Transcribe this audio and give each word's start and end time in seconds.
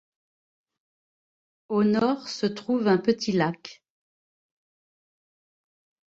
Au 1.69 1.83
nord 1.83 2.27
se 2.27 2.47
trouve 2.47 2.87
un 2.87 2.97
petit 2.97 3.33
lac. 3.33 3.83